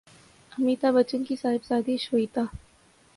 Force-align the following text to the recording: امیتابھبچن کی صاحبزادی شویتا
امیتابھبچن 0.51 1.23
کی 1.23 1.35
صاحبزادی 1.35 1.97
شویتا 1.97 2.43